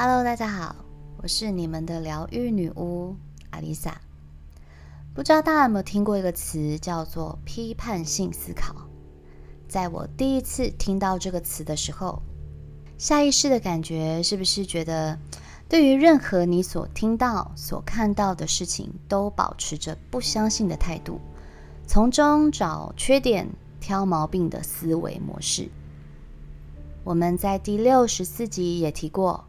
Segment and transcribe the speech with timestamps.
[0.00, 0.76] Hello，大家好，
[1.20, 3.16] 我是你们的疗愈女巫
[3.50, 4.00] 阿丽萨。
[5.12, 8.76] 不知道大家有没有听过一个词叫做批判性思考？
[9.66, 12.22] 在我第一次听到这个词的时候，
[12.96, 15.18] 下意识的感觉是不是觉得，
[15.68, 21.20] 对于任何你所听到、所看到的事情，都保持着不相信的态度，
[21.88, 23.48] 从中找缺点、
[23.80, 25.68] 挑毛病的思维模式？
[27.02, 29.44] 我们在第六十四集也提过。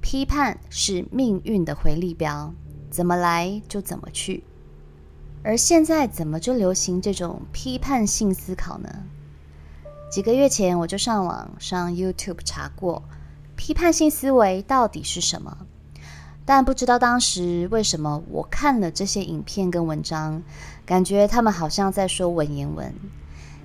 [0.00, 2.54] 批判是命运的回力镖，
[2.90, 4.44] 怎么来就怎么去。
[5.42, 8.88] 而现在怎么就流行这种批判性思考呢？
[10.10, 13.02] 几个月前我就上网上 YouTube 查过，
[13.56, 15.58] 批判性思维到底是什么？
[16.44, 20.42] 但不知道当时为什么我看了这些影片跟文章，
[20.86, 22.94] 感觉他们好像在说文言文，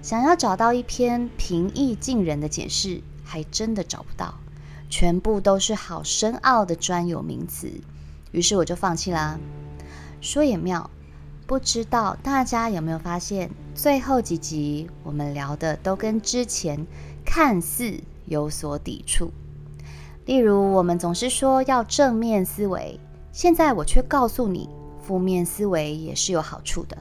[0.02, 4.38] 想要找到一篇平易近人的解释，还真的找不到。
[4.96, 7.68] 全部都是好深奥的专有名词，
[8.32, 9.40] 于是我就放弃啦。
[10.22, 10.88] 说也妙，
[11.48, 16.86] 不知道大家有没有发现，最后几集我们聊的都跟之前
[17.26, 19.32] 看似有所抵触。
[20.28, 23.00] 例如，我们总是说要正面思维，
[23.32, 24.70] 现在我却告诉你，
[25.02, 26.96] 负面思维也是有好处的。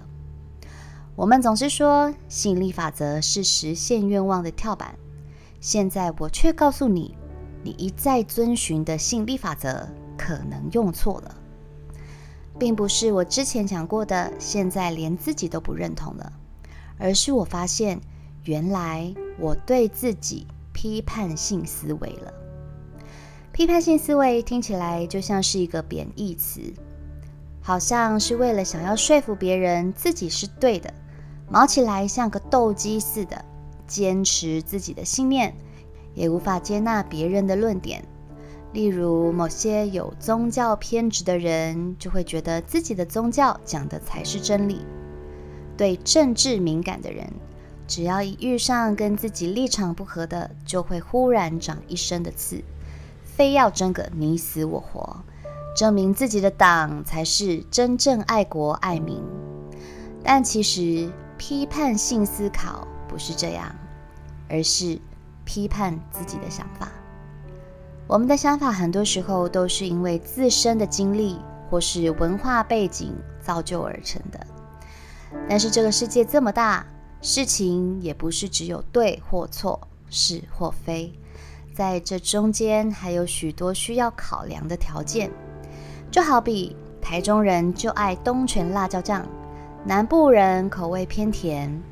[1.14, 4.94] 我们总是说吸引力法则是实现愿望的跳板，
[5.60, 7.14] 现在我却告诉你。
[7.62, 11.34] 你一再遵循的吸引力法则可能用错了，
[12.58, 16.32] 并不是我之前讲过的，现在连自己都不认同了，
[16.98, 18.00] 而是我发现
[18.44, 22.32] 原来我对自己批判性思维了。
[23.52, 26.60] 批判性思维听起来就像是一个贬义词，
[27.60, 30.92] 好像是为了想要说服别人自己是对的，
[31.48, 33.44] 毛起来像个斗鸡似的，
[33.86, 35.54] 坚持自己的信念。
[36.14, 38.04] 也无法接纳别人的论点，
[38.72, 44.76] 例如某些有宗教偏执的人，就会觉得自己的宗教讲的才是真理；
[45.76, 47.26] 对政治敏感的人，
[47.86, 52.62] 只要一遇上跟自己立场不合的，就会忽然长一身的刺，
[53.24, 55.24] 非要争个你死我活，
[55.76, 59.22] 证明自己的党才是真正爱国爱民。
[60.22, 63.74] 但其实批判性思考不是这样，
[64.48, 64.98] 而是。
[65.44, 66.88] 批判自己的想法，
[68.06, 71.38] 我们的想法很多时候都是因为自身的经历
[71.70, 74.38] 或是文化背景造就而成的。
[75.48, 76.86] 但是这个世界这么大，
[77.20, 79.80] 事情也不是只有对或错、
[80.10, 81.12] 是或非，
[81.74, 85.30] 在这中间还有许多需要考量的条件。
[86.10, 89.26] 就好比台中人就爱东泉辣椒酱，
[89.86, 91.82] 南部人口味偏甜。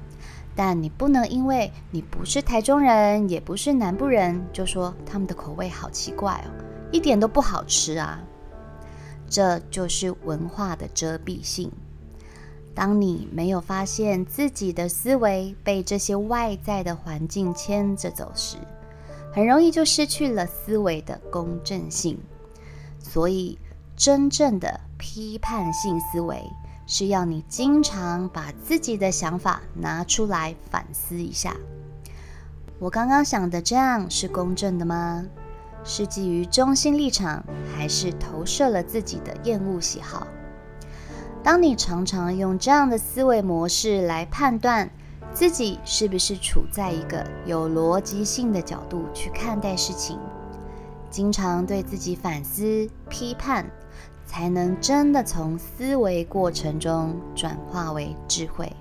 [0.54, 6.50] 但你不能因为你不是台中人，也不是南部人，就说他们的口味好奇怪哦，
[6.92, 8.20] 一点都不好吃啊。
[9.28, 11.70] 这就是文化的遮蔽性。
[12.74, 18.56] 当你没有发现自己的思维被这些外在的环境牵着走时，
[19.32, 22.18] 很容易就失去了思维的公正性。
[22.98, 23.58] 所以，
[23.96, 26.42] 真正的批判性思维。
[26.92, 31.54] 是要你经常把自己的想法拿出来反思一下。
[32.80, 35.24] 我刚刚想的这样是公正的吗？
[35.84, 40.26] 是基于中心立场，还是投射了自己的厌恶喜好？
[41.44, 44.90] 当你常常用这样的思维模式来判断
[45.32, 50.18] 自己是不是处在一个有逻辑性的角度去看待事情，
[51.08, 53.70] 经常对自己反思批判。
[54.30, 58.72] 才能真的从思维过程中转化为智慧。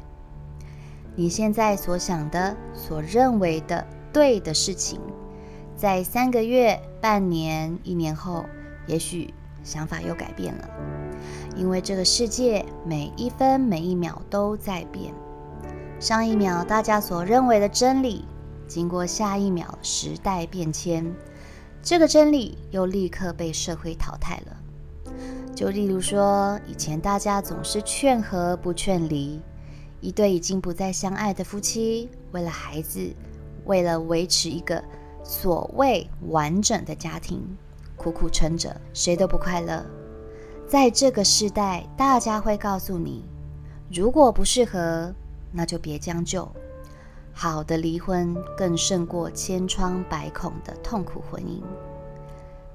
[1.15, 3.83] 你现在所想的、所认为的
[4.13, 5.01] 对的事情，
[5.75, 8.45] 在三个月、半年、一年后，
[8.85, 9.33] 也许
[9.63, 10.69] 想法又改变了。
[11.55, 15.11] 因为这个世界每一分每一秒都在变。
[15.99, 18.23] 上一秒大家所认为的真理，
[18.67, 21.11] 经过下一秒时代变迁，
[21.81, 24.55] 这个真理又立刻被社会淘汰了。
[25.59, 29.41] 就例如说，以前大家总是劝和不劝离，
[29.99, 33.13] 一对已经不再相爱的夫妻，为了孩子，
[33.65, 34.81] 为了维持一个
[35.21, 37.45] 所谓完整的家庭，
[37.97, 39.85] 苦苦撑着，谁都不快乐。
[40.65, 43.25] 在这个时代，大家会告诉你，
[43.91, 45.13] 如果不适合，
[45.51, 46.49] 那就别将就。
[47.33, 51.61] 好的离婚更胜过千疮百孔的痛苦婚姻。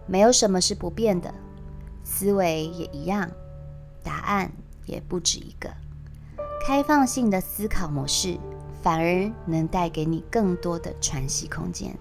[0.07, 1.33] 没有什么是不变的。
[2.17, 3.29] 思维也一样，
[4.05, 4.53] 答案
[4.87, 5.69] 也不止一个。
[6.65, 8.39] 开放性的思考模式
[8.81, 11.93] 反而能带给你更多的喘息空间。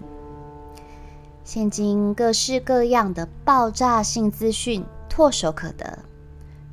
[1.42, 5.98] 现今各式各样的爆炸性资讯唾手可得，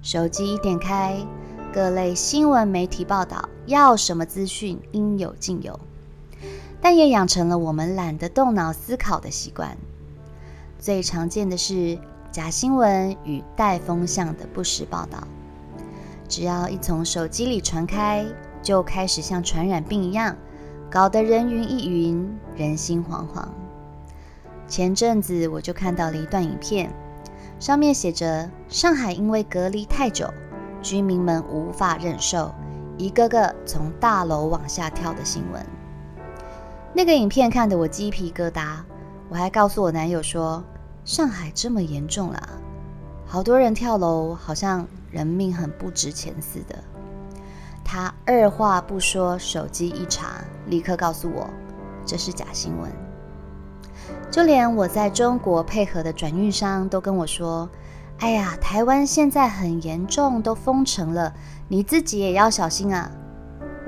[0.04, 1.18] 手机一点开，
[1.74, 5.80] 各类新闻媒体报道要什么资讯应有尽有，
[6.80, 9.76] 但也养成了我们懒得动脑思考的习惯。
[10.80, 12.00] 最常见的是
[12.32, 15.28] 假新闻与带风向的不实报道，
[16.30, 18.26] 只要一从手机里传开，
[18.62, 20.34] 就开始像传染病一样，
[20.90, 23.46] 搞得人云亦云，人心惶惶。
[24.66, 26.90] 前阵子我就看到了一段影片，
[27.60, 30.34] 上面写着上海因为隔离太久，
[30.82, 32.56] 居民们无法忍受，
[32.98, 35.62] 一个个从大楼往下跳的新闻。
[36.94, 38.78] 那个影片看得我鸡皮疙瘩，
[39.28, 40.64] 我还告诉我男友说，
[41.04, 42.50] 上海这么严重了，
[43.26, 46.76] 好多人跳楼，好像人命很不值钱似的。
[47.84, 51.50] 他二话不说，手机一查，立刻告诉我
[52.06, 52.90] 这是假新闻。
[54.30, 57.68] 就连我在中国配合的转运商都跟我说
[58.20, 61.34] ：“哎呀，台湾现在很严重，都封城了，
[61.68, 63.12] 你自己也要小心啊。”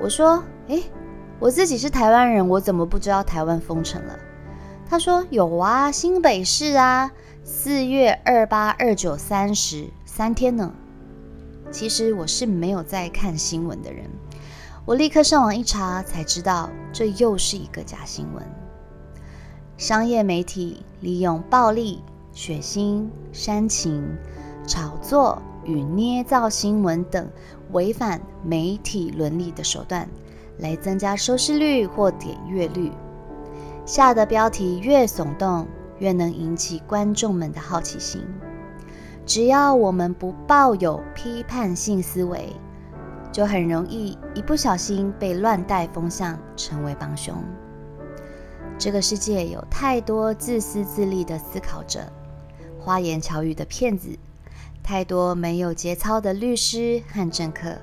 [0.00, 0.82] 我说：“诶，
[1.38, 4.18] 我自己是台湾人，我怎么不知道台湾封城了？”
[4.88, 7.10] 他说：“有啊，新北市啊，
[7.42, 10.72] 四月二八、二九、三十三天呢。”
[11.72, 14.04] 其实我是没有在看新闻的人，
[14.84, 18.44] 我立刻上网一查，才知道这又是一个假新闻。
[19.76, 22.00] 商业媒体利用暴力、
[22.32, 24.16] 血腥、煽情、
[24.66, 27.28] 炒作与捏造新闻等
[27.72, 30.08] 违反媒体伦理的手段，
[30.58, 32.92] 来增加收视率或点阅率。
[33.86, 38.26] 下的标题越耸动，越能引起观众们的好奇心。
[39.26, 42.48] 只要我们不抱有批判性思维，
[43.30, 47.34] 就很容易一不小心被乱带风向，成为帮凶。
[48.78, 52.00] 这个世界有太多自私自利的思考者，
[52.80, 54.18] 花言巧语的骗子，
[54.82, 57.76] 太多没有节操的律师和政客。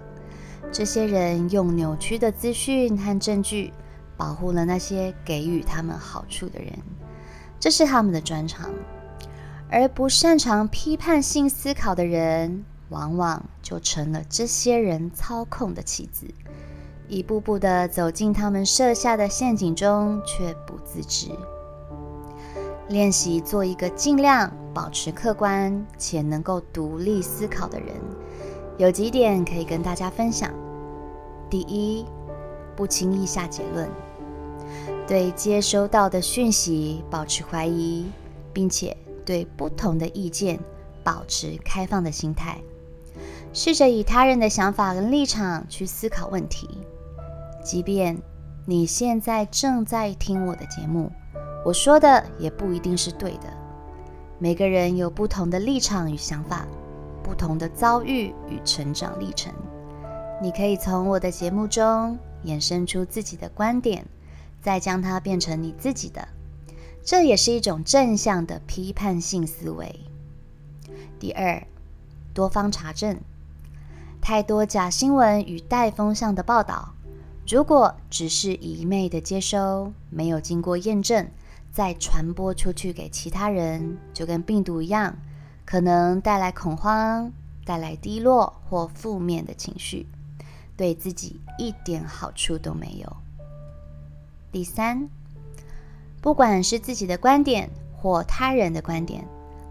[0.71, 3.73] 这些人用扭曲的资讯和证据
[4.21, 6.71] 保护了那些给予他们好处的人，
[7.59, 8.69] 这是他们的专长。
[9.67, 16.27] 而不擅长批判性思考的人，往往就成了这些人操控的棋子。
[17.07, 21.31] 一步步地走进他们设下的陷阱中，却不自知。
[22.89, 27.89] 练习做一个尽量保持客观且能够独立思考的人，
[28.77, 30.53] 有几点可以跟大家分享。
[31.49, 32.05] 第一，
[32.75, 33.89] 不轻易下结论，
[35.07, 38.05] 对接收到的讯息保持怀疑，
[38.53, 38.95] 并且
[39.25, 40.59] 对不同的意见
[41.03, 42.61] 保持开放的心态，
[43.53, 46.67] 试着以他人的想法跟立场去思考问题。
[47.63, 48.17] 即便
[48.65, 51.11] 你现在正在听我的节目，
[51.65, 53.53] 我说的也不一定是对的。
[54.39, 56.65] 每个人有不同的立场与想法，
[57.21, 59.53] 不同的遭遇与成长历程。
[60.41, 64.03] 你可以从我的节目中衍生出自己的观点，
[64.61, 66.27] 再将它变成你自己的，
[67.03, 69.99] 这也是一种正向的批判性思维。
[71.19, 71.65] 第二，
[72.33, 73.19] 多方查证，
[74.21, 76.93] 太多假新闻与带风向的报道。
[77.47, 81.27] 如果只是一昧的接收，没有经过验证，
[81.71, 85.17] 再传播出去给其他人，就跟病毒一样，
[85.65, 87.31] 可能带来恐慌、
[87.65, 90.07] 带来低落或负面的情绪，
[90.77, 93.17] 对自己一点好处都没有。
[94.51, 95.09] 第三，
[96.19, 99.25] 不管是自己的观点或他人的观点，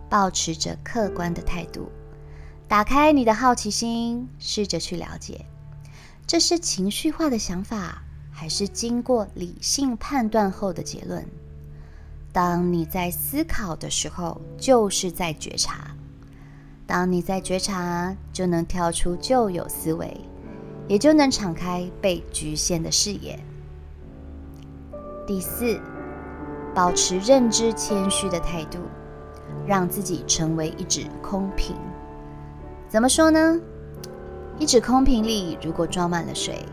[0.09, 1.91] 保持着客观的态度，
[2.67, 5.45] 打开你的好奇心，试着去了解。
[6.27, 11.27] 这是情绪化的想法，还是经过理性判断后的结论？
[12.33, 15.75] 当你在思考的时候，就是在觉察；
[16.87, 20.17] 当你在觉察，就能跳出旧有思维，
[20.89, 23.39] 也就能敞开被局限的视野。
[25.31, 25.79] 第四，
[26.75, 28.81] 保持认知谦虚的态度，
[29.65, 31.77] 让自己成为一纸空瓶。
[32.89, 33.61] 怎么说呢？
[34.59, 36.65] 一纸空瓶里，如果装满了水，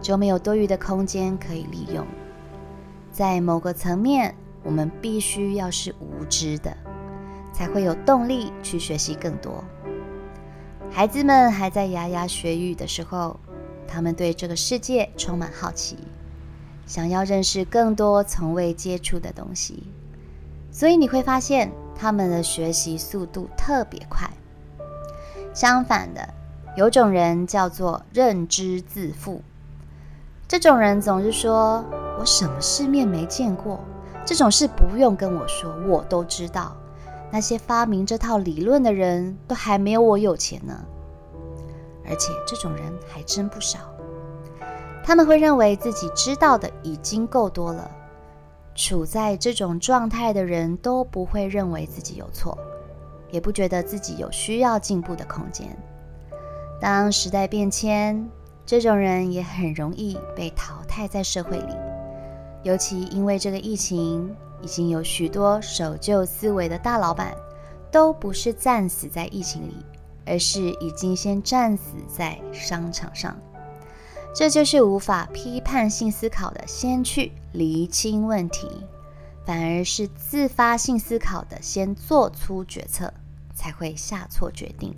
[0.00, 2.06] 就没有多余的空间可以利用。
[3.12, 6.74] 在某个层面，我们必须要是无知的，
[7.52, 9.62] 才会有动力去学习更多。
[10.90, 13.38] 孩子们还在牙牙学语的时候，
[13.86, 15.98] 他们对这个世界充满好奇，
[16.86, 19.82] 想要认识更多从未接触的东西，
[20.70, 24.30] 所以你会发现他们的学习速度特别快。
[25.52, 26.28] 相反的，
[26.76, 29.42] 有种人叫做认知自负，
[30.46, 31.84] 这种人总是说
[32.20, 33.80] ：“我什么世面没见过，
[34.24, 36.76] 这种事不用跟我说，我都知道。
[37.32, 40.84] 那些发明这套理论的人都还没有我有钱呢。
[42.08, 43.80] 而且这种人还真不少。
[45.06, 47.88] 他们会认为自己知道的已经够多了。
[48.74, 52.58] 处在这种状态的人都不会认为自己有错，
[53.30, 55.68] 也不觉得自己有需要进步的空间。
[56.80, 58.28] 当时代变迁，
[58.66, 61.76] 这种人也很容易被淘汰在社会里。
[62.64, 67.32] 尤其因为这个疫情，已经有许多守旧思维的大老板，
[67.92, 69.76] 都不是战死在疫情里，
[70.26, 73.36] 而是已经先战死在商场上。
[74.36, 78.68] 这就是无法批判性思考的先去厘清问题，
[79.46, 83.10] 反而是自发性思考的先做出决策，
[83.54, 84.94] 才会下错决定。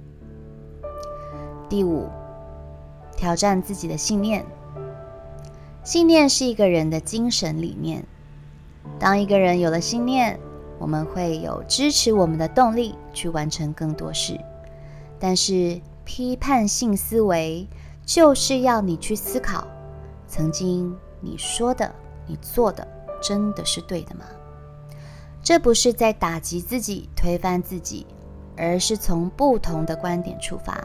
[1.68, 2.08] 第五，
[3.16, 4.44] 挑战自己的信念。
[5.84, 8.04] 信念是一个人的精神理念。
[8.98, 10.36] 当一个人有了信念，
[10.80, 14.36] 我们会有支持我们的动力去完成更多事。
[15.20, 17.68] 但是批判性思维
[18.08, 19.68] 就是要你去思考，
[20.26, 21.94] 曾经你说的、
[22.26, 22.88] 你做的
[23.22, 24.24] 真的是对的吗？
[25.42, 28.06] 这不是在打击自己、推翻自己，
[28.56, 30.82] 而是从不同的观点出发，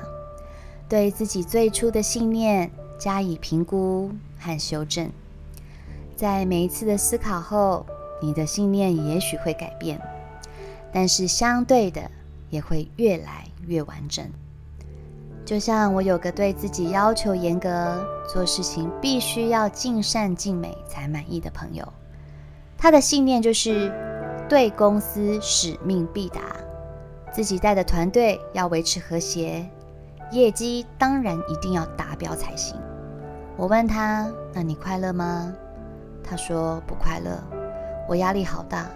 [0.89, 5.09] 对自己最初的信念加以评估和修正，
[6.17, 7.85] 在每一次的思考后，
[8.21, 9.97] 你的信念也许会改变，
[10.91, 12.11] 但是相对的
[12.49, 14.29] 也会越来越完整。
[15.45, 21.85] 就像我有个对自己要求严格、做事情必须要尽善尽美才满意的朋友，
[22.77, 23.91] 他的信念就是
[24.47, 26.41] 对公司使命必达，
[27.31, 29.69] 自己带的团队要维持和谐，
[30.31, 32.79] 业绩当然一定要达标才行。
[33.57, 35.53] 我问他：“那你快乐吗？”
[36.23, 37.37] 他说：“不快乐，
[38.07, 38.87] 我压力好大，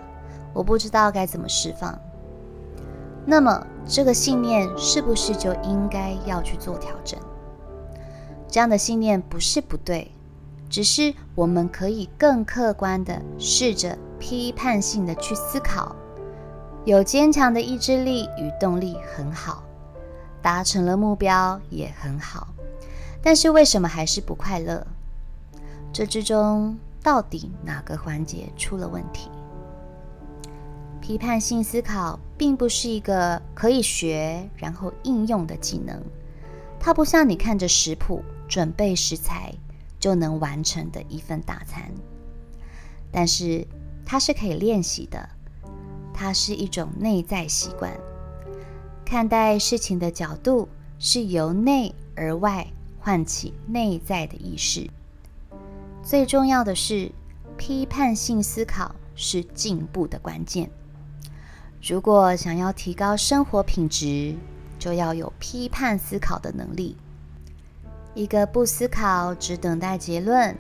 [0.54, 2.00] 我不知道该怎么释放。”
[3.30, 7.20] 那么，这个信念是不是就应该要去做调整？
[8.48, 10.10] 这样的信念不是不对，
[10.70, 15.94] 只是我们可以更客观的试着批判性地去思考。
[16.86, 19.62] 有坚强的意志力与动力很好，
[20.42, 22.48] 达成了目标也很好。
[23.22, 24.88] 但是为什么还是不快乐？
[25.92, 29.30] 这之中到底哪个环节出了问题？
[31.08, 36.04] 批判性思考并不是一个可以学然后应用的技能，
[36.82, 39.54] 它不像你看着食谱准备食材
[40.02, 41.90] 就能完成的一份大餐，
[43.10, 43.66] 但是
[44.06, 45.30] 它是可以练习的，
[46.14, 47.98] 它是一种内在习惯，
[49.06, 50.68] 看待事情的角度
[51.00, 52.68] 是由内而外。
[53.00, 54.90] 唤起内在的意识。
[56.04, 57.10] 最重要的是，
[57.56, 60.70] 批判性思考是进步的关键。
[61.82, 64.36] 如果想要提高生活品质，
[64.80, 66.98] 就要有批判思考的能力。
[68.14, 70.58] 一个不思考、只等待结论，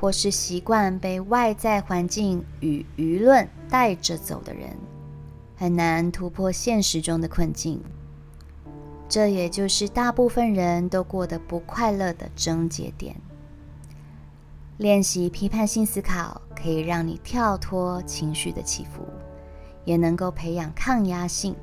[0.00, 4.70] 或是习惯被外在环境与舆论带着走的人，
[5.56, 7.82] 很难突破现实中的困境。
[9.08, 13.16] 这也就是大部分人都过得不快乐的症结点。
[14.78, 19.06] 练习批判性思考，可以让你跳脱情绪的起伏，
[19.84, 21.54] 也能够培养抗压性。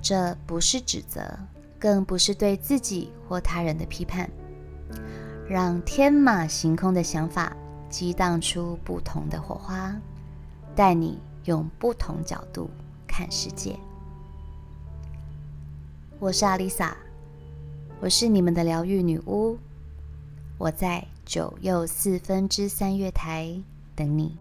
[0.00, 1.38] 这不是指责，
[1.78, 4.28] 更不是对自己或他人的批判。
[5.48, 7.54] 让天马行空的想法
[7.88, 9.94] 激荡出不同的火花，
[10.74, 12.70] 带你用不同角度
[13.06, 13.76] 看世界。
[16.18, 16.96] 我是阿丽萨，
[18.00, 19.58] 我是你们的疗愈女巫，
[20.58, 23.60] 我在九又四分之三月台
[23.94, 24.36] 等你。